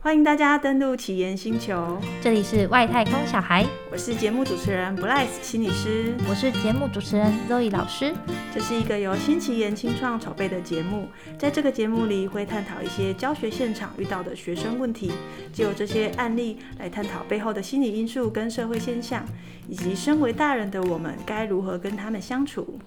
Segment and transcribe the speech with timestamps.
[0.00, 8.14] 欢迎大家登录奇岩星球，这里是外太空小孩，我是节目主持人 Blaise 心理师，我是节目主持人 Zoe 老师。
[8.54, 15.10] 这是一个由新奇岩青创筹备的节目，在这个节目里会探讨一些教学现场遇到的学生问题，
[15.52, 19.24] 借由这些案例来探讨背后的心理因素跟社会现象，
[19.68, 22.78] 以及身为大人的我们该如何跟他们相处。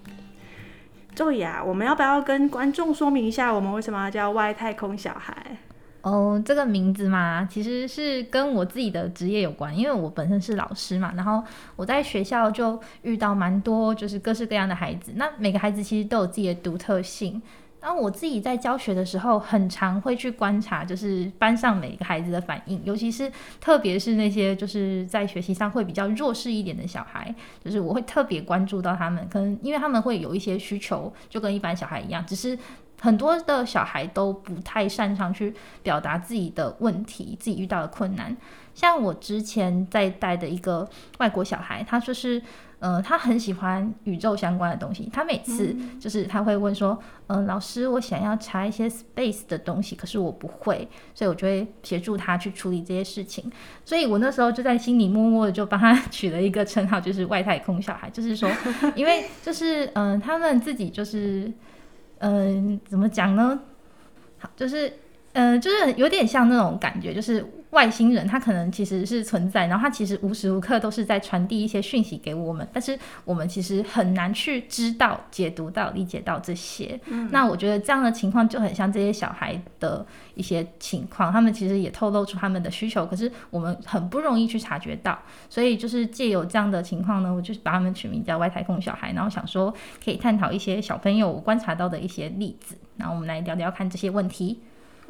[1.14, 5.58] Zoe 啊，我们要不要跟观众说明一下，我们为什么要叫外太空小孩？
[6.02, 11.42] 哦，这个名字嘛，其实是跟我自己的职业有关，因为我本身是老师嘛，然后
[11.76, 17.40] 我在学校就遇到蛮多就是各式各样的孩子，那每个孩子其实都有自己的独特性。
[17.80, 23.30] 然后我自己在教学的时候，很常会去观察，就是班上每个孩子的反应，尤其是
[23.60, 27.32] 特别是那些就是在学习上会比较弱势一点的小孩，
[27.64, 32.58] 就是我会特别关注到他们，可能因为他们会有一些需求，就跟一般小孩一样，只是。
[33.02, 35.52] 很多的小孩都不太擅长去
[35.82, 38.36] 表达自己的问题，自己遇到的困难。
[38.74, 42.40] 像我之前在带的一个外国小孩，他就是，
[42.78, 45.10] 呃，他很喜欢宇宙相关的东西。
[45.12, 53.50] 他每次就是他会问说，嗯、呃，老师，我想要查一些 space 的东西，可是我不会，所以我就会协助他去处理这些事情。
[53.84, 58.48] 所以我那时候就在心里默默的就帮他取了一个称号，就是外太空小孩，就是说，
[58.94, 61.52] 因为就是，嗯、呃，他们自己就是。
[62.22, 63.60] 嗯、怎么讲呢？
[64.38, 64.92] 好，就是，
[65.34, 67.44] 嗯、就是有点像那种感觉，就是。
[67.72, 77.00] 外星人他可能其实是存在，然后他其实无时无刻都是在传递一些讯息给我们，但是我们其实很难去知道、解读到、理解到这些。
[77.06, 77.28] 嗯。
[77.32, 85.18] 那我觉得这样的情况就很像这些小孩的一些情况，他们其实也透露出他们的需求，可是我们很不容易去察觉到。
[85.48, 94.60] 所以就是借由这样的情况呢，我就把他们取名叫外太空小孩，然后想说可以探讨一些小朋友观察到的一些例子，然后我们来聊聊看这些问题。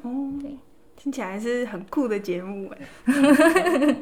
[0.03, 0.11] 哦，
[0.41, 0.57] 对。
[1.03, 2.79] 听起来是很酷的节目哎，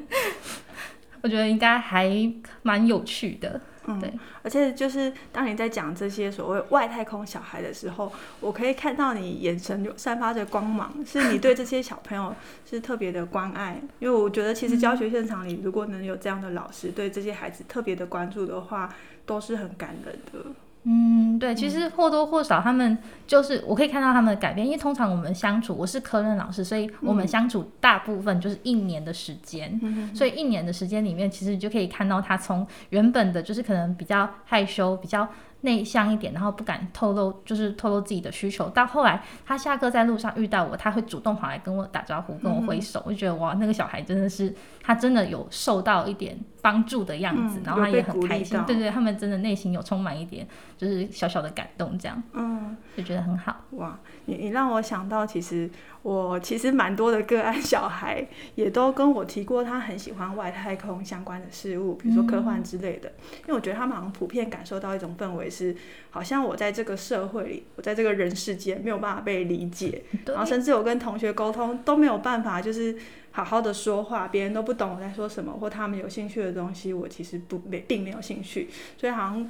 [1.23, 4.13] 我觉得应该还蛮有趣的，嗯，对，
[4.43, 12.35] 而且就是当你在讲这些所谓外太空小孩的时候，我可以看到你眼神就散发着光芒，是你对这些小朋友
[12.69, 18.95] 是特别的关爱，因为我觉得其实教学现场里如果能有这样的老师对这些孩子特别的关注的话，
[19.25, 20.51] 都是很感人的。
[20.85, 22.97] 嗯，对，其实或多或少，他们
[23.27, 35.29] 就是我可以看到他们的改变，因为通常我们相处，我是科任老师，所以我们相处大部分就是一年的时间，嗯，所以一年的时间里面，其实你就可以看到他从原本的就是可能比较害羞，比较。
[35.63, 38.69] 内向一点，然后不敢透露，就是透露自己的需求。
[38.71, 42.99] 到后来，他下课在路上遇到我，他会主动跑来跟我打招呼，跟我挥手。
[43.01, 48.59] 嗯、我就觉得哇，那个小孩真的是，他真的有受到一点帮助的样子，嗯、然后他也很开心。
[48.67, 50.49] 对对，他们真的内心有充满一点，
[50.79, 53.57] 就是小小的感动，这样，嗯，就觉得很好。
[53.73, 63.11] 哇，你你让我想到，其实我其实蛮多的个案小孩也都跟我提过，他很喜欢外太空相关的事物，比如说科幻之类的。
[63.11, 65.50] 嗯、因为我觉得他们好像普遍感受到一种氛围。
[65.51, 65.75] 是，
[66.11, 72.97] 好像我在这个社会里，我在这个人世间没有办法被理解， 然后甚至我跟同学沟通都没有办法，就是
[73.33, 79.49] 好好的说话，别人都不懂我在说什么，或他们有兴趣的东西，我其实不没并没有兴趣，所以好像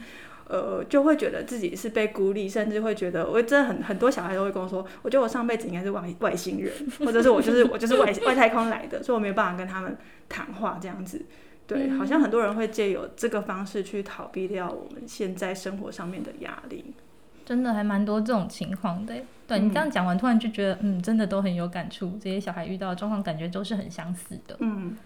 [0.48, 9.96] 呃就会觉得自己是被孤立，甚至会觉得我真的很很多小孩都会跟我说，我觉得我上辈子应该是外外星人，或者是我就是我就是外 外太空来的，所以我没有办法跟他们
[10.28, 11.24] 谈话这样子。
[11.70, 16.92] 对，好像很多人会借由这个方式去逃避掉我们现在生活上面的压力，
[17.44, 19.14] 真的还蛮多这种情况的。
[19.46, 22.18] 对，你这样讲完，突然就觉得，嗯，真的都很有感触。
[22.20, 24.56] 这些小孩遇到的状况，感觉都是很相似的。
[24.58, 24.96] 嗯，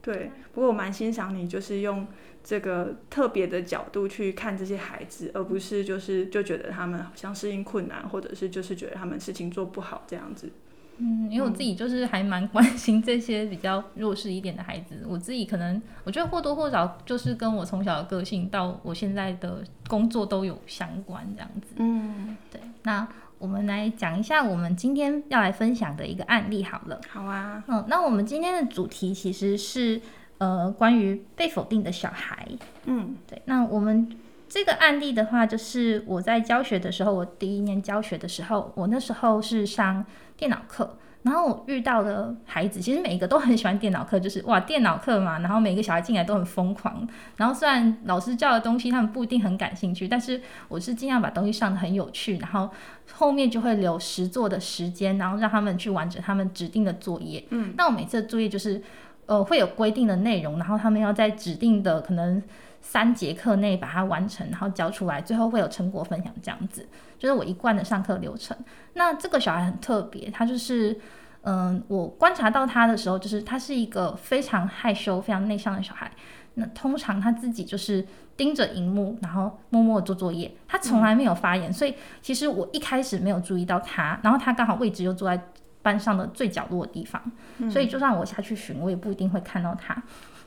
[0.00, 0.30] 对。
[0.54, 2.06] 不过我蛮欣赏你，就是用
[2.42, 10.50] 这个特别的角度去看这些孩子，而不是就是就觉得他们好像适应困难，或者是就是觉得他们事情做不好这样子。
[10.98, 15.04] 嗯，因为我自己就是还蛮关心这些比较弱势一点的孩子。
[15.06, 21.74] 我自己可能我觉得或多或少就是跟我从小的个性到我现在的工作都有相关这样子。
[21.76, 22.60] 嗯，对。
[22.82, 23.06] 那
[23.38, 27.00] 我们来讲一下我们今天要来分享的一个案例好了。
[27.08, 27.62] 好啊。
[27.68, 30.00] 嗯，那我们今天的主题其实是
[30.38, 32.48] 呃关于被否定的小孩。
[32.86, 33.42] 嗯，对。
[33.44, 34.08] 那我们
[34.48, 40.04] 这个案例的话，就是我在教学的时候，我第一年教学的时候，我那时候是上。
[40.38, 47.08] 电脑课，然后我遇到的孩子，其实每一个都很喜欢电脑课，就是哇，电脑课嘛，然后每个小孩进来都很疯狂。
[47.36, 50.38] 然后虽然老师教的东西他们不一定很感兴趣，但是
[50.68, 52.68] 我是尽量把东西上的很有趣，然后
[53.14, 57.42] 后面就会留实作的时间，然后让他们去完成他们指定的作业。
[57.48, 58.82] 嗯，那我每次的作业就是，
[59.24, 62.42] 呃，会有规定的内容，然后他们要在指定的可能。
[62.88, 66.88] 三节课内把它完成，然后交出来，最后会有成果分享，这样子
[67.18, 68.56] 就是我一贯的上课流程。
[68.94, 70.96] 那这个小孩很特别，他就是，
[71.42, 76.10] 嗯，我观察到他的时候，就是他是一个非常害羞、非常内向的小孩。
[76.54, 78.06] 那通常他自己就是
[78.36, 81.68] 盯着荧幕，然后默默做作业，他从来没有发言。
[81.68, 81.92] 嗯、所以
[82.22, 85.42] 其实我一开始没有注意到他，然后他刚好位置又坐在
[85.82, 87.20] 班上的最角落的地方，
[87.58, 90.00] 嗯、所以就算我下去巡，我也不一定会看到他。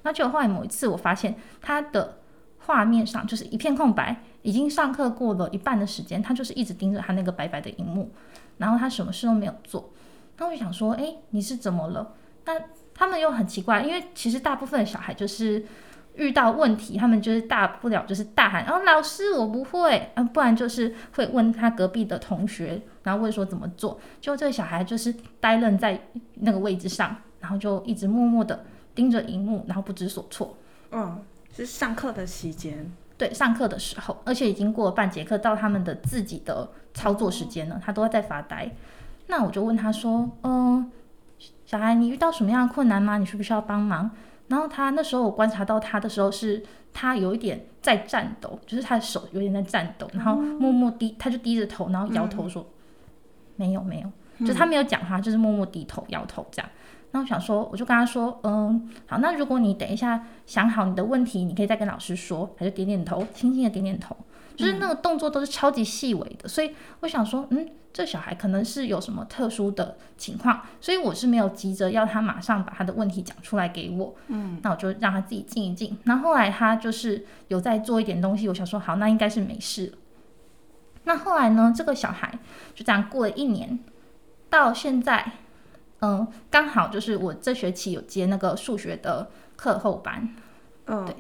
[0.04, 2.18] 那就后来某一次，我发现他的
[2.70, 8.12] 画面上就是一片空白，已经上课过了一半的时间，他就是一直盯着他那个白白的荧幕，
[8.60, 9.90] 然后他什么事都没有做。
[10.38, 12.14] 那我就想说，哎，你是怎么了？
[12.46, 12.54] 那
[12.94, 15.66] 他们又很奇怪，因为其实大部分的小孩就是
[16.14, 24.00] 遇到问题，他们就是大不了就是大喊，哦，老师我不会，嗯，不然就是会问他隔壁的同学，然后问说怎么做。
[24.22, 26.00] 就这个小孩就是呆愣在
[26.36, 28.64] 那个位置上，然后就一直默默的
[28.94, 30.56] 盯着荧幕，然后不知所措。
[30.92, 31.20] 嗯，
[31.56, 32.92] 是上课的时间。
[33.18, 38.72] 对，上课的时候，而且已经过了半节课，到他们的自己的操作时间了，他都在发呆。
[39.28, 40.90] 那我就问他说：“嗯，
[41.66, 43.18] 小孩，你遇到什么样的困难吗？
[43.18, 44.10] 你需不需要帮忙？”
[44.48, 46.64] 然后他那时候我观察到他的时候，是
[46.94, 52.66] 他有一点在颤抖，就是他的手有点在颤抖，然后默默低，他就低着头，然后摇头说
[53.58, 54.10] ：“没有，没有。”
[54.48, 56.72] 就他没有讲话，就是默默低头摇头这样。
[57.12, 64.16] 那我想说，我就跟他说：“嗯，好，那如果你等一下想好你的问题，你可以再跟老师说。”他就点点头，轻轻的点点头，
[64.56, 67.68] 就是那个动作都是超级细微的，所以我想说，嗯。
[67.92, 74.14] 这小孩可能是有什么特殊的情况，所以我是没有急着要他马上把他的问题讲出来给我。
[74.28, 75.98] 嗯，那我就让他自己静一静。
[76.04, 79.98] 那后来他就是有在做一点东西，我想说好，那应该是没事了。
[81.06, 82.32] 那后来呢，这个小孩
[82.76, 83.80] 就这样过了一年，
[84.52, 85.32] 到现在，
[86.02, 90.30] 嗯，刚好就是我这学期有接那个数学的课后班。
[90.86, 91.16] 嗯，对。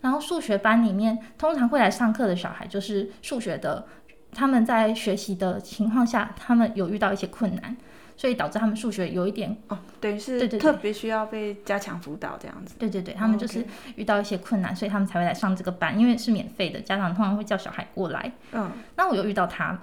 [0.00, 3.86] 然后数学班里面通常会来上课的小孩，就是数学的。
[4.34, 7.76] 他们在学习的情况下，他们有遇到一些困难，
[8.16, 12.74] 所以导致他们数学有一点哦，等于是特别需要被加强辅导这样子。
[12.78, 13.62] 对对对，他们就是
[13.96, 18.32] 遇到一些困难，所以他们才会来上这个班，因为是免费的，家长通常会叫小孩过来。
[18.52, 19.82] 嗯，那我又遇到他了，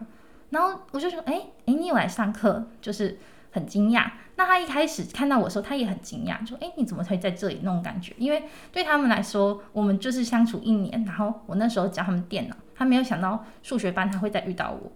[0.49, 1.33] 然后我就说，哎
[1.67, 3.19] 哎，你有来上课，就是
[3.51, 4.11] 很惊讶。
[4.35, 7.59] 那他一开始看到我的时候，他也很惊讶，说，哎，你怎么会在这里？
[7.63, 12.55] 那种感觉，因为对他们来说，我们就是相处一年，然后我那时候教他们电脑。
[12.75, 14.89] 他没有想到数学班他会再遇到我，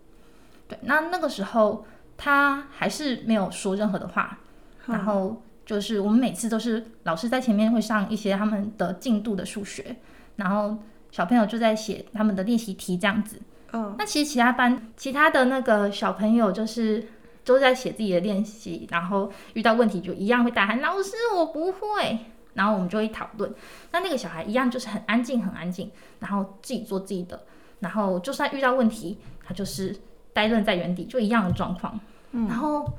[0.69, 1.85] 对，那那个时候
[2.15, 4.39] 他还是没有说任何的话，
[4.87, 9.97] 嗯、然后就是我们每次都是老师在前面会上一些他们的进度的数学，
[10.37, 10.77] 然后
[11.11, 13.41] 小朋友就在写他们的练习题这样子。
[13.73, 17.05] 嗯，那其实其他班其他的那个小朋友就是
[17.43, 22.19] 都在写自己的练习，然后遇到问题就一样会大喊老师我不会，
[22.53, 23.53] 然后我们就会讨论。
[23.91, 27.43] 那那个小孩一样就是很安静很安静，然后自己做自己的。
[27.79, 29.93] 然后就算遇到问题，他就是
[30.31, 31.99] 呆愣在原地，就一样的状况。
[32.31, 32.93] 嗯，然后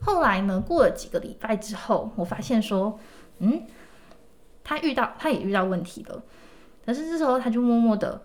[0.00, 2.98] 后来呢，过了几个礼拜之后，我发现说，
[3.40, 3.66] 嗯，
[4.62, 6.22] 他遇到他也遇到问题了，
[6.86, 8.22] 可是这时候他就默默的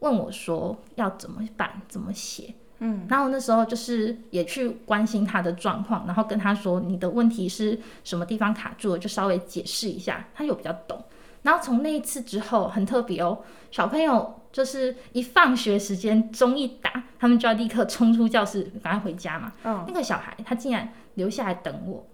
[0.00, 2.54] 问我说要怎么办，怎么写。
[2.80, 11.02] 嗯，然后那时候就是也去关心他的状况，然后跟他说你的问题是什么地方卡住了，就稍微解释一下，他有比较懂。
[11.42, 13.38] 然后从那一次之后，很特别哦，
[13.70, 14.36] 小朋友。
[14.52, 19.52] 就是一放学时间钟一打，他们就要立刻冲出教室，赶快回家嘛。
[19.62, 22.04] 嗯，那个小孩他竟然留下来等我。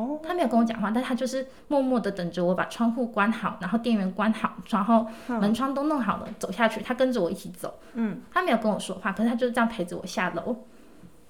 [0.00, 7.78] 哦，他没有跟我讲话，但他就是默默的等着我把窗户关好，然后电源关好，然后门窗都弄好了，走下去，他跟着我一起走。
[7.94, 10.56] 嗯，他没有跟我说话，可是他就是这样陪着我下楼。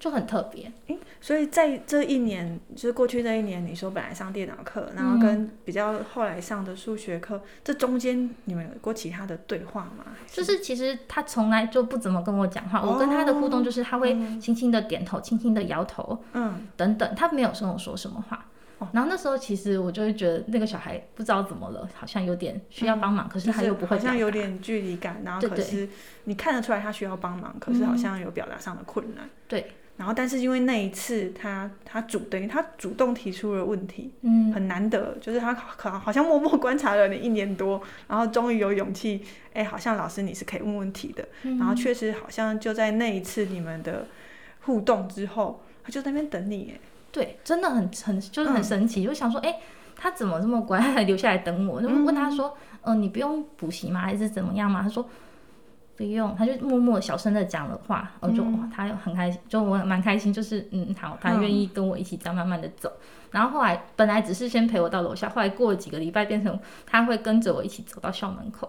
[0.01, 10.05] 就很特别，诶，所以在这一年，就是过去这一年，你说本来上电脑课，然后跟比较后来上的数学课，嗯、这中间你们有过其他的对话吗？
[10.25, 18.43] 就是其实他从来就不怎么跟我讲话，哦、我跟他的互动就是他会轻轻的点头，轻轻的摇头，嗯，等等，他没有跟我说什么话。
[18.81, 25.87] 哦、然后那时候其实我就会觉得那个小孩不知道怎么了，好像有点需要帮忙，嗯、可是他又不会，好像有点距离感，然后可是
[26.23, 29.73] 你看得出来他需要帮忙，可是好像有表达上的困难，对。
[29.97, 39.21] 然后，但是因为那一次他他主等于他主动提出了问题，嗯，很难得，就是他可好像默默观察了你一年多，然后终于有勇气，
[39.53, 44.07] 哎，好像老师你是可以问问题的，嗯、然后确实好像就在那一次你们的
[44.61, 46.79] 互动之后，他就在那边等你，哎，
[47.11, 49.57] 对，真的很很就是很神奇，嗯、就想说，哎，
[49.95, 51.81] 他怎么这么乖， 还留下来等我？
[51.81, 54.01] 就问他说，嗯、呃，你不用补习吗？
[54.01, 54.81] 还是怎么样吗？
[54.81, 55.05] 他说。
[55.97, 62.89] 不用，他就默默小声的讲了话，我就、嗯、他很开心，就我蛮开心，就是嗯好，他愿意跟我一起这样慢慢的走。
[62.89, 68.67] 嗯、然后后来本来只是先陪我到楼下，后来过了几个礼拜，变成他会跟着我一起走到校门口。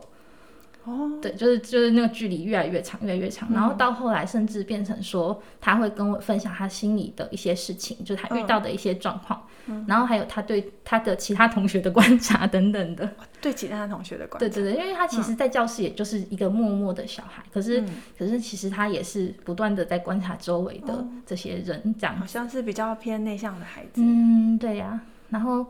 [0.84, 13.08] 哦，对，就是就是那个距离越来越长，越来越长，然后到后来甚至变成说他会跟我分享他心里的一些事情，就是他遇到的一些状况，嗯、然后还有他对他的其他同学的观察等等的，
[13.40, 17.84] 对其他同学的观察，对对对，因为他其实，在教室也就是一个默默的小孩，嗯、可是
[18.18, 25.64] 可是其实他也是不断的在观察周围的这些人，这样、哦、好像是比较偏内向的孩子，嗯，对呀、啊，然后。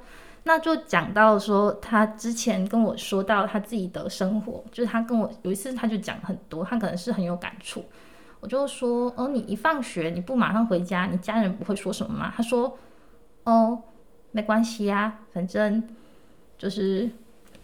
[0.45, 7.85] 那就讲到说，他之前跟我说到他自己的生活，就是他跟我有一次他就讲很多，他可能是很有感触。
[8.41, 12.33] 我就说，哦，你一放学你不马上回家，你家人不会说什么吗？
[12.37, 12.77] 他说，
[13.45, 13.81] 哦，
[14.33, 15.81] 没关系呀，反正
[16.59, 17.09] 就是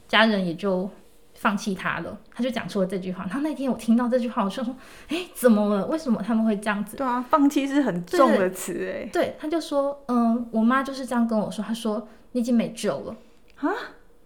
[0.06, 0.88] 家人也就
[1.38, 2.18] 放弃他了。
[2.32, 3.24] 他就讲出了这句话。
[3.24, 4.74] 然后那天我听到这句话，我就说，
[5.08, 5.86] 哎，怎么了？
[5.86, 6.96] 为什么他们会这样子？
[6.96, 9.08] 对啊，放弃是很重的词哎。
[9.12, 12.06] 对，他就说，嗯，我妈就是这样跟我说，她说。
[12.32, 13.16] 你已经没救了
[13.56, 13.72] 啊！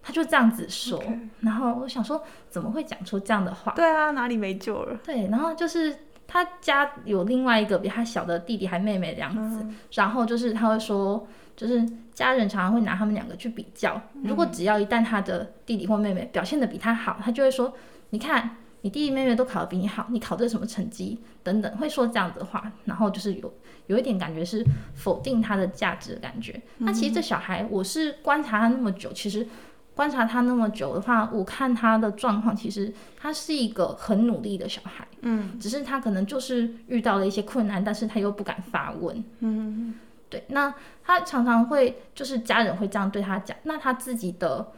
[0.03, 1.01] 他就这样子说.
[1.39, 3.73] 然后我想说，怎么会讲出这样的话？
[3.77, 4.99] 对啊，哪里没救了？
[5.05, 5.97] 对，然后就是
[6.33, 17.75] 他家有另外一个比他小的弟弟还妹妹这样子，嗯、然后就是他会说，就是家人常常会拿他们两个去比较，嗯、如果只要一旦他的弟弟或妹妹表现的比他好，他就会说，
[18.11, 18.57] 你看。
[18.85, 21.17] 你弟弟妹妹都考得比你好，你考的什么成绩？
[21.45, 23.55] 等等，会说这样子的话，然后就是有
[23.87, 26.61] 有一点感觉是否定他的价值的感觉。
[26.79, 29.47] 那、嗯、其实这小孩，我是观察他那么久，其实
[29.95, 35.07] 观察他那么久的话，我看他的状况，其实他是一个很努力的小孩。
[35.21, 39.25] 嗯，只是他可能就是遇到了一些困难，但是他又不敢发问。
[39.41, 39.95] 嗯，
[40.29, 40.45] 对。
[40.49, 44.73] 那他常常会就是家人会这样对他讲，那他自己的。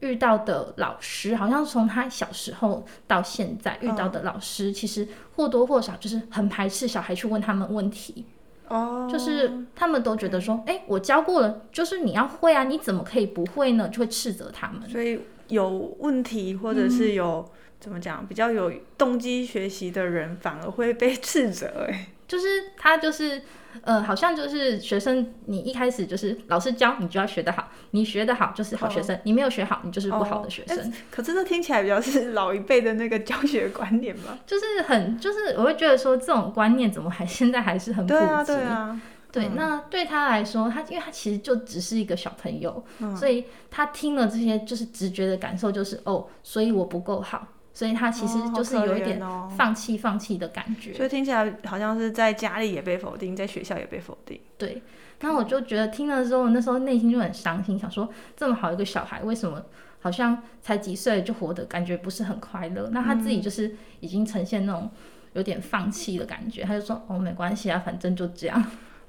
[0.00, 8.26] 遇到的老师，好像从他小时候到现在遇到的老师，其实或多或少就是很排斥小孩去问他们问题。
[8.68, 13.88] 哦，就是他们都觉得说，哎，我教过了，就是你要会啊，你怎么可以不会呢？
[13.88, 14.88] 就会斥责他们。
[14.88, 17.44] 所以有问题或者是有
[17.78, 21.86] 怎么讲，比较有动机学习的人，反而会被斥责。
[21.88, 23.42] 哎，就是他就是。
[23.82, 29.24] 呃，好像就是学生，你一开始就是老师教你就要学得好，你学得好就是好学生，oh.
[29.26, 30.78] 你没有学好，你就是不好的学生。
[30.78, 30.86] Oh.
[31.10, 34.38] 可是这听起来比较是老一辈的那个教学观念吧？
[34.46, 38.18] 就是很，就是我会觉得说这种观念怎么还现在还是很普及？
[38.18, 39.00] 对啊，对啊。
[39.30, 47.46] 对，那对他来说，他因为他其实就只是一个小朋友，嗯、所以他听了这些就是直觉的感受，就是哦，所以我不够好。
[47.76, 49.20] 所以他其实就是有一点
[49.54, 54.40] 放弃、放弃的感觉，所以听起来好像是在家里也被否定，在学校也被否定。
[54.56, 54.82] 对，
[55.20, 59.62] 那我就觉得听了之后，那时候内心就很伤心，想说这么好一个小孩，为什么
[60.00, 62.88] 好像才几岁就活得感觉不是很快乐？
[62.92, 64.90] 那他自己就是已经呈现那种
[65.34, 68.64] 有点放弃的感觉，他就说哦，没关系啊，反正就这样。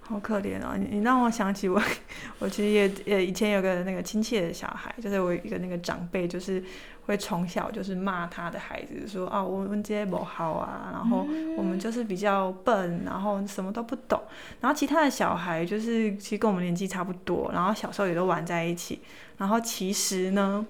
[0.07, 1.81] 好可怜哦，你你让我想起我，
[2.39, 6.63] 我其实也也以前有个那个亲戚的小孩，就是我一个那个长辈，就是。
[7.07, 14.21] 会从小就是骂他的孩子，说啊，我们这些不好啊，然后我们就是比较笨，然后什么都不懂。
[14.59, 18.99] 然后其他的小孩就是其实跟我们年纪差不多，然后小时候也都玩在一起。
[19.37, 20.65] 然后其实呢，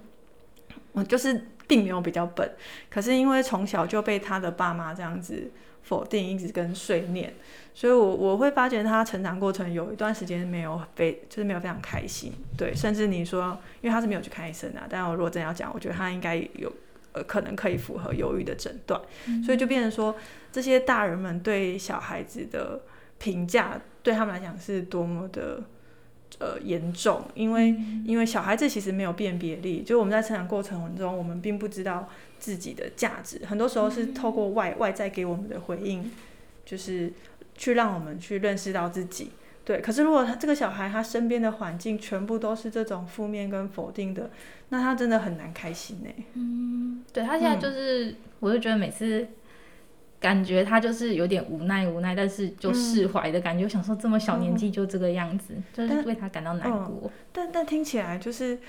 [0.92, 2.48] 我就是并没有比较笨，
[2.88, 5.52] 可是因为从小就被他的爸妈这样子
[5.88, 7.34] 否定，一直跟碎念。
[7.74, 16.72] 所以我，我我会发觉他成长过程有一段时间没有非，就是没有非常开心，对，甚至你说，因为他是没有去看医生啊，但我如果真要讲，我觉得他应该有，
[17.12, 20.16] 呃，可能可以符合忧郁的诊断，嗯、所以就变成说，
[20.52, 22.82] 这些大人们对小孩子的
[23.20, 25.62] 评价，对他们来讲是多么的，
[26.40, 36.12] 呃，严重，因为、嗯、因为小孩子其实没有辨别力，就我们在成长过程中，我们并不知道自己的价值，很多时候是透过外外在给我们的回应，
[36.66, 37.12] 就是。
[37.60, 39.32] 去让我们去认识到自己，
[39.66, 39.82] 对。
[39.82, 44.30] 可是如果他这个小孩他身边的环境全部都是这种负面跟否定的，
[44.70, 46.10] 那他真的很难开心呢。
[46.36, 49.28] 嗯，对他现在就是，嗯、我就觉得每次
[50.20, 53.64] 感觉他就是有点无奈无奈，但是就释怀的感觉。
[53.64, 57.02] 我、嗯、想说这么小年纪就这个样子，嗯、就是为他感到难过。
[57.06, 58.60] 嗯、但但听起来就是，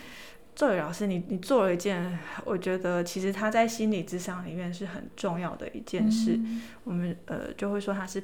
[0.55, 6.33] 作为老师，你你做了一件，我觉得其实他在心理智商里面是很重要的一件事。
[6.35, 8.23] 嗯、我们呃就会说他是。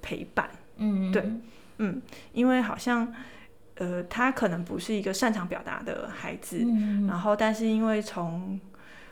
[0.00, 1.28] 陪伴，嗯，对，
[1.78, 2.00] 嗯，
[2.32, 3.12] 因为好像，
[3.74, 8.58] 呃，他可能不是一个擅长表达的孩子，嗯，然后，但是因为从，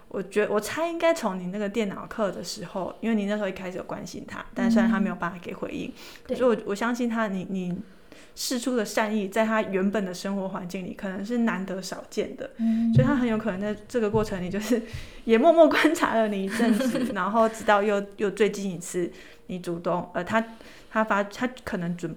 [0.08, 7.76] 我觉得我猜应该从你那个电脑课的时候，因为你那时候一开始有关心他，但虽然他没有办法给回应，可是我我相信他，你你
[8.34, 14.82] 试出的善意，在他原本的生活环境里，可能是难得少见的，嗯，所以他很有可能在这个过程里，就是
[15.24, 19.10] 也默默观察了你一阵子， 然后直到又又最近一次，
[19.46, 20.44] 你主动，呃，他。
[20.88, 22.16] 他发，他可能准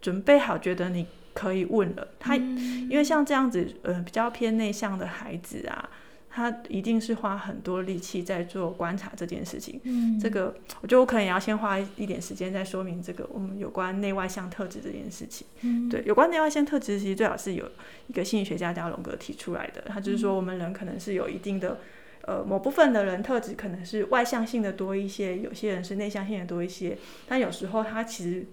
[0.00, 2.08] 准备好，觉得你可以问了。
[2.18, 5.90] 他因为像这样子，呃，比较偏内向的孩子啊，
[6.34, 9.80] 他一定是花很多力气在做观察这件事情。
[9.84, 15.46] 嗯，这个我觉得我可能也要先花一点时间再说明这个我们有关内外向特质这件事情。
[15.60, 17.70] 嗯，对，有关内外向特质，其实最好是有
[18.08, 19.82] 一个心理学家叫荣格提出来的。
[19.86, 21.78] 他就是说，我们人可能是有一定的。
[22.26, 26.96] 呃，某部分的人特质可能是外向性的多一些，有些人是内向性的多一些。
[27.28, 28.46] 但有时候它其实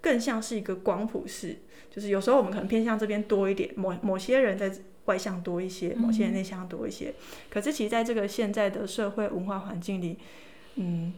[0.00, 1.56] 更像是一个光谱式，
[1.90, 4.72] 就是有时候我们可能偏向这边多一点，某某些人在
[5.06, 7.08] 外向多一些，某些人内向多一些。
[7.08, 7.14] 嗯、
[7.50, 10.18] 可是其实在这个现在的社会文化环境里，
[10.76, 11.14] 嗯，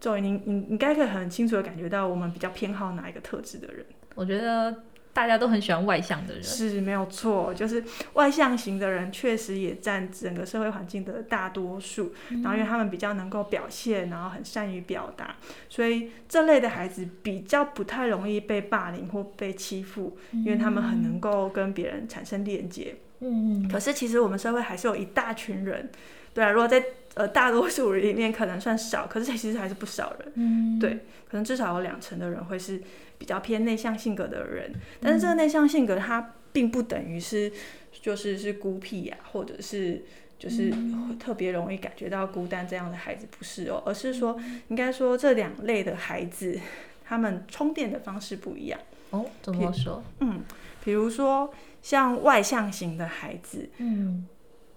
[0.00, 3.86] 作为您，你应该可以很清楚的感觉到我们比较偏好哪一个特质的人。
[4.14, 4.82] 我觉得。
[5.12, 7.82] 大家都很喜欢外向的人，是没有错，就是
[8.14, 12.14] 外向型的人确实也占整个社会环境的大多数。
[12.30, 15.34] 嗯、然后因为他们比较能够表现，然后很善于表达，
[15.68, 22.94] 所以这类的孩子比较不太容易被霸凌或被欺负，嗯、因为他们很能够跟别人产生链接。
[23.20, 25.90] 嗯，可是其实我们社会还是有一大群人，
[26.34, 26.84] 对啊，如果在
[27.14, 30.32] 呃大多数里面可能算少，可是其实还是不少人。
[30.34, 30.90] 嗯，对，
[31.28, 32.82] 可能至少有两成的人会是。
[33.20, 37.52] 比较偏内向性格的人，但是这个内向性格它并不等于是
[37.92, 40.02] 就是是孤僻呀、啊，或者是
[40.38, 40.72] 就是
[41.18, 46.58] 特别容易感觉到孤单这样的孩子不是哦，而是说应该说这两类的孩子，
[47.04, 49.26] 他们充电的方式不一样哦。
[49.42, 50.02] 怎么说？
[50.20, 50.40] 嗯，
[50.82, 54.26] 比如说像外向型的孩子，嗯，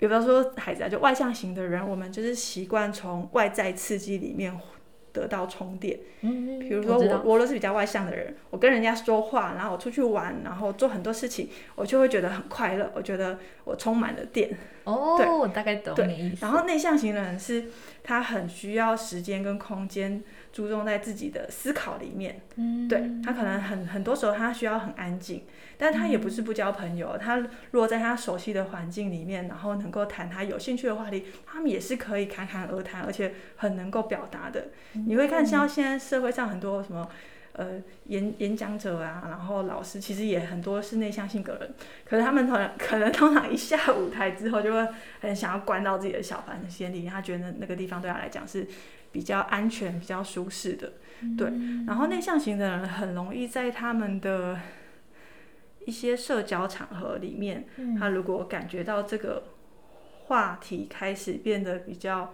[0.07, 4.53] 比方说孩子啊，就外向型的人，我们就是习惯从外在刺激里面。
[5.13, 14.49] 得到充电，嗯，比如说我我都是比较外向的人，我跟人家说话，然后我出去玩，然后做很多事情，我就会觉得很快乐，我觉得我充满了电。
[14.85, 16.37] 哦，对，我大概懂你意思。
[16.41, 17.65] 然后内向型的人是，
[18.01, 20.23] 他很需要时间跟空间。
[20.53, 25.45] 注重在自己的思考里面，嗯，对，他可能很很多时候他需要很安静，
[25.79, 34.67] 但他也不是不交朋友，嗯、他如果在他熟悉的环境里面，然后能够谈他有兴趣的话题，他们也是可以侃侃而谈，而且很能够表达的。
[34.93, 37.09] 嗯、你会看像现在社会上很多什么
[37.53, 41.73] 呃演演讲者啊，然后老师其实也很多是内向性格人，
[42.05, 44.87] 可是他们可能 可能通常一下舞台之后就会
[45.19, 48.67] 很想要关到自己的小房间里，他觉得那个地方对他来讲是。
[49.13, 50.91] 比较安全、比较舒适的，
[51.37, 51.47] 对。
[51.87, 54.59] 然后内向型的人很容易在他们的
[55.85, 57.65] 一些社交场合里面，
[57.97, 59.43] 他如果感觉到这个
[60.25, 62.33] 话题开始变得比较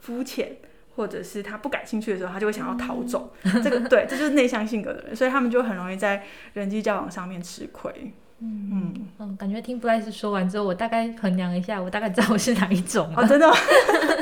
[0.00, 0.56] 肤浅，
[0.94, 3.34] 或者是他不感兴趣的时候，他就会想要逃走。
[3.62, 8.12] 这个对，这就是内向性格的人，所以他们就很容易在人际交往上面吃 亏。
[8.38, 13.22] 嗯嗯，感觉听布莱斯说完之后，我大概衡量一下，我大概知道我是哪一种了。
[13.22, 13.54] 哦，真的吗？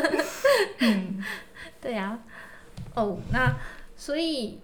[0.80, 1.22] 嗯。
[1.80, 2.18] 对呀，
[2.94, 3.54] 哦，那
[3.96, 4.58] 所以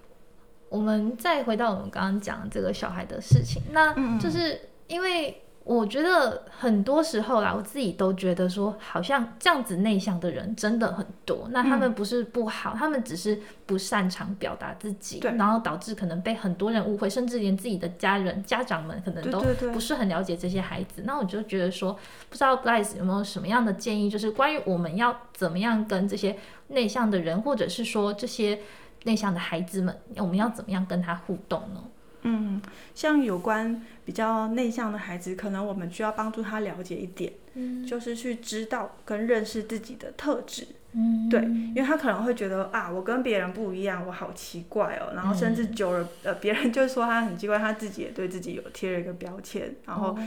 [0.68, 11.48] 我们再回到我们刚刚讲的这个小孩的事情，那就是因为我觉得很多时候啦，我自己都觉得说，好像这样子内向的人真的很多。
[11.50, 19.40] 那他们不是不好，他们只是不擅长表达自己，然后导致可能被很多人误会，甚至连自己的家人、家长们可能都
[19.72, 21.02] 不是很了解这些孩子。
[21.04, 21.92] 那我就觉得说，
[22.30, 26.36] 不知道 Blaise 有没有什么样的建议，就是关于我们要怎么样跟这些。
[26.68, 28.58] 内向的人，或者是说这些
[29.04, 31.80] 内向的孩子们，我们要怎么样跟他互动呢？
[32.26, 32.60] 嗯，
[32.94, 50.18] 像有关比较内向的孩子，可能我们需要帮助他了解一点，嗯，就是去知道跟认识自己的特质，嗯，对，因为他可能会觉得啊，我跟别人不一样，我好奇怪哦，然后甚至久了，嗯、呃，别人就说他很奇怪，他自己也对自己有贴了一个标签，然后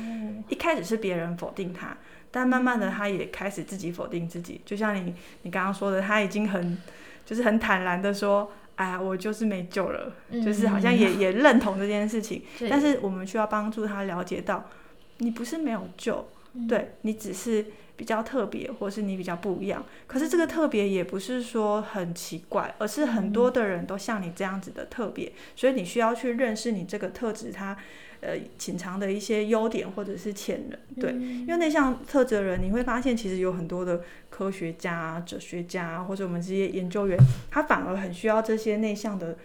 [0.48, 1.98] 一开始是别人否定他。
[2.32, 6.78] 但慢慢的，他也开始自己否定自己，就像你你刚刚说的，他已经很
[7.26, 12.42] 就是很坦然的说，哎呀，我就是没救了，嗯、就是好像也也认同这件事情。
[12.70, 14.70] 但是我们需要帮助他了解到，
[15.18, 17.66] 你不是没有救，嗯、对，你只是
[17.98, 19.84] 比较特别，或是你比较不一样。
[20.08, 27.78] 可是这个特别也不是说很奇怪，而是很多的人都像你这样子的特别，所以你需要去认识你这个特质，它。
[28.22, 37.18] 呃，潜藏的一些优点或者是潜能，对，嗯、因为内向特质的人，你会发现其实有很多的科学家、哲学家或者我们这些研究员，
[37.50, 39.38] 他反而很需要这些内向的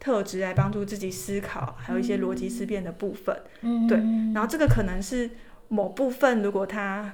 [0.00, 3.98] 特质来帮助自己思考，还有一些逻辑思辨的部分，嗯、对。
[4.32, 5.30] 然后这个可能是
[5.68, 7.12] 某部分，如果他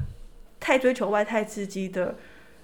[0.59, 2.17] 太追求外在刺激的。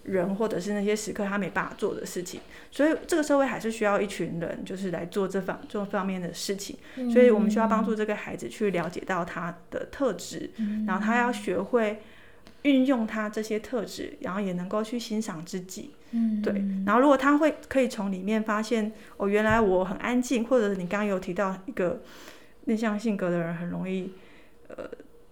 [0.07, 2.41] 人或者是那些时刻他没办法做的事情，
[2.71, 6.77] 所以这个社会还是需要一群人，就是来做这方这方面的事情。
[6.97, 12.01] 嗯、所以我们需要帮助这个孩子去了解到他的特质，嗯、然后他要学会
[12.63, 15.91] 运用他这些特质，然后也能够去欣赏自己。
[16.13, 16.55] 嗯，对。
[16.87, 22.03] 然后如果他会可以从里面发现，哦，原来我很安静，或者你刚刚有提到一个
[22.67, 24.13] 内向性格的人很容易，
[24.69, 24.89] 呃。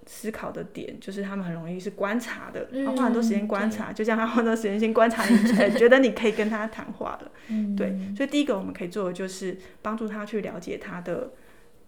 [0.07, 5.37] 思考的点，就是他们很容易是观察的，嗯、然后花很多时间观察，就像他花很多时间先观察你，
[5.79, 7.31] 觉得你可以跟他谈话了。
[7.49, 11.33] 嗯、对，所以第一个我们可以做的就是帮助他去了解他的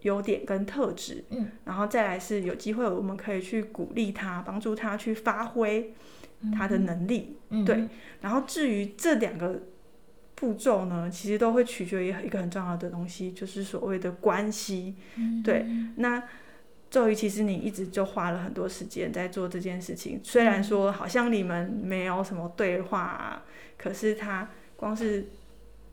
[0.03, 5.93] 优点跟特质，嗯，然后再来是有机会我们可以去鼓励他，帮助他去发挥
[6.55, 7.87] 他的能力，嗯、对。
[8.23, 9.61] 然后至于这两个
[10.35, 16.23] 步骤呢，其实都会取决于一个很重要的东西，就是所谓的关系，嗯、对，那。
[16.91, 20.21] 骤宇，其实你一直就花了很多时间在做这件事情。
[20.23, 23.43] 虽然说好像你们没有什么对话啊，
[23.77, 25.27] 可是他光是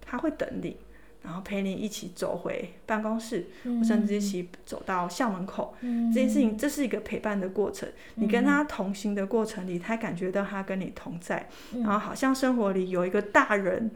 [0.05, 0.77] 他会等你，
[1.23, 5.75] 然后陪你一起走回办公室，嗯、甚至一起走到校门口。
[5.81, 7.89] 嗯、这件事情，这是一个陪伴的过程。
[8.15, 13.91] 你跟他同行的过程里，他感觉到他跟你同在，嗯、然后好像生活里有一个大人。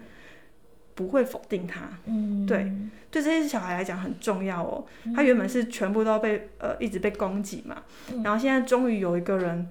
[0.98, 2.74] 不会否定他，嗯，对，
[3.12, 4.84] 对这些小孩来讲很重要哦。
[5.16, 9.70] 他原本是全部都被呃一直被攻击嘛，嗯、然后现在终于有一个人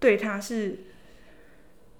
[0.00, 0.78] 对他是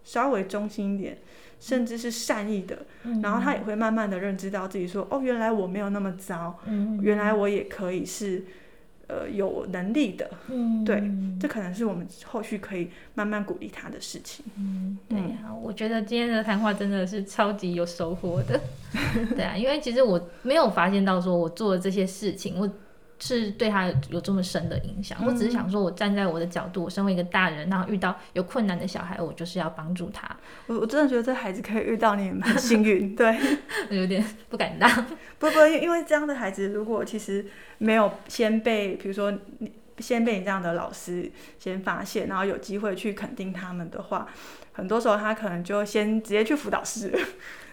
[0.05, 1.19] 稍微忠心一点，
[1.61, 8.43] 甚至是善意的，嗯、然后他也会慢慢的认知到自己说，哦，原来我没有那么糟，嗯、原来我也可以是。
[9.13, 11.03] 呃，有能力的，嗯，对，
[11.39, 14.43] 这可能是我们后续可以慢慢鼓励他的事情。
[14.57, 18.59] 嗯，对啊，我觉得今天的谈话真的是超级有收获的。
[19.37, 22.71] 对啊，因为其实我没有发现到说我做的这些事情，我。
[23.25, 25.17] 是对他有这么深的影响。
[25.21, 30.29] 嗯、我只是想说，我站在我的角度，我身为一个大人，然后遇到有困难的小孩，我就是要帮助他。
[30.67, 33.39] 我我真的觉得这孩子可以遇到你蛮幸运， 对，
[33.91, 34.91] 有点不敢当。
[35.39, 37.47] 不不，因为这样的孩子，如果其实
[37.79, 41.31] 没有先被，比如说你先被你这样的老师
[41.61, 44.27] 先发现，然后有机会去肯定他们的话，
[44.73, 47.13] 很多时候他可能就先直接去辅导室。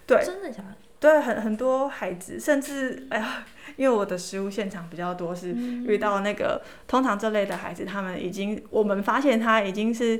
[0.05, 0.75] 对，真的假的？
[0.99, 3.45] 对，很很多孩子，甚至哎呀。
[3.75, 5.53] 因为我的实物现场比较多，是
[5.87, 10.19] 遇到那个、嗯、通常这类的孩子，他们已经我们发现他已经是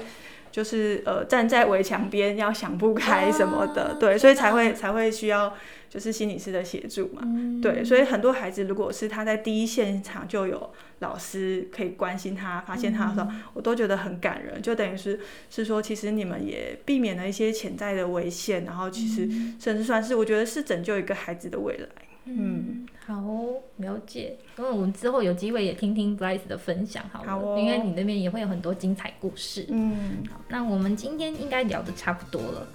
[0.52, 5.56] 就是呃站在围墙边要想不开什么的，啊、对，所以才会才会需要
[5.90, 19.28] 就是心理师的协助嘛，嗯、对，所以很多孩子如果是他在第一现场就有老师可以关心他、发现他的时候，嗯、我都觉得很感人，就等于是是说其实你们也避免了一些潜在的危险，然后其实
[19.60, 21.88] 甚至算是我觉得是拯救一个孩子的未来。
[22.26, 22.79] 嗯，
[23.10, 24.38] 好哦，了解。
[24.60, 29.66] 因为我们之后有机会也听听 Bryce 的分享好了，好哦，因为你那边也会有很多精彩故事。
[29.70, 32.68] 嗯，好，那我们今天应该聊的差不多了。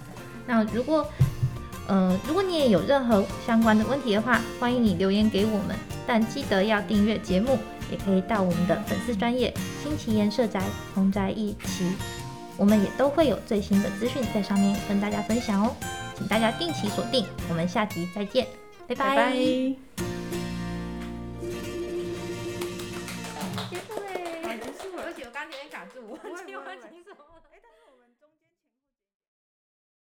[0.45, 1.07] 那如果，
[1.87, 5.75] 呃，如果你也有任何相关的问题的话，欢迎你留言给我们。
[6.05, 7.57] 但记得要订阅节目，
[7.89, 10.61] 也可以到我们的粉丝专业新奇颜社宅
[10.93, 11.93] 同宅一起，
[12.57, 15.75] 我们也都会有最新的资讯在上面跟大家分享哦。
[16.17, 18.45] 请大家定期锁定，我们下集再见。
[18.87, 19.84] 拜拜。